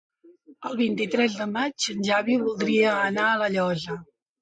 El 0.69 0.77
vint-i-tres 0.79 1.37
de 1.43 1.47
maig 1.53 1.87
en 1.95 2.03
Xavi 2.09 2.41
voldria 2.49 2.99
anar 3.07 3.31
a 3.37 3.41
La 3.47 3.55
Llosa. 3.59 4.05